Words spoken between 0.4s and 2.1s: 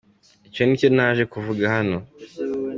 Icyo ni cyo naje kuvuga hano.”